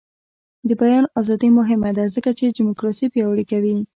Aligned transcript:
د 0.67 0.69
بیان 0.81 1.05
ازادي 1.19 1.49
مهمه 1.59 1.91
ده 1.97 2.03
ځکه 2.15 2.29
چې 2.37 2.45
دیموکراسي 2.57 3.05
پیاوړې 3.13 3.45
کوي. 3.51 3.75